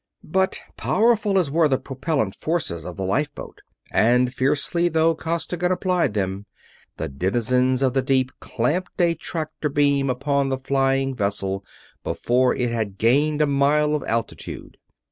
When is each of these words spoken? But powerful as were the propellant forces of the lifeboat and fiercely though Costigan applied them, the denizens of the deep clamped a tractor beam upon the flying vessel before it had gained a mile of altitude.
But 0.23 0.63
powerful 0.77 1.37
as 1.37 1.51
were 1.51 1.67
the 1.67 1.77
propellant 1.77 2.33
forces 2.33 2.85
of 2.85 2.97
the 2.97 3.05
lifeboat 3.05 3.61
and 3.91 4.33
fiercely 4.33 4.89
though 4.89 5.13
Costigan 5.13 5.71
applied 5.71 6.15
them, 6.15 6.47
the 6.97 7.07
denizens 7.07 7.83
of 7.83 7.93
the 7.93 8.01
deep 8.01 8.31
clamped 8.39 8.99
a 8.99 9.13
tractor 9.13 9.69
beam 9.69 10.09
upon 10.09 10.49
the 10.49 10.57
flying 10.57 11.13
vessel 11.13 11.63
before 12.03 12.55
it 12.55 12.71
had 12.71 12.97
gained 12.97 13.43
a 13.43 13.45
mile 13.45 13.93
of 13.93 14.03
altitude. 14.07 14.79